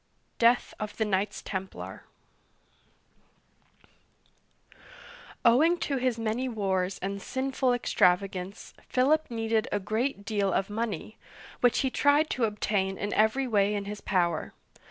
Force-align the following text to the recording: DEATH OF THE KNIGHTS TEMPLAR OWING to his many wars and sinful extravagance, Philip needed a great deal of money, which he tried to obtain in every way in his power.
DEATH 0.39 0.73
OF 0.79 0.97
THE 0.97 1.05
KNIGHTS 1.05 1.43
TEMPLAR 1.43 2.05
OWING 5.45 5.77
to 5.77 5.97
his 5.97 6.17
many 6.17 6.49
wars 6.49 6.97
and 7.03 7.21
sinful 7.21 7.71
extravagance, 7.71 8.73
Philip 8.89 9.29
needed 9.29 9.67
a 9.71 9.79
great 9.79 10.25
deal 10.25 10.51
of 10.53 10.71
money, 10.71 11.19
which 11.59 11.81
he 11.81 11.91
tried 11.91 12.31
to 12.31 12.45
obtain 12.45 12.97
in 12.97 13.13
every 13.13 13.45
way 13.45 13.75
in 13.75 13.85
his 13.85 14.01
power. 14.01 14.53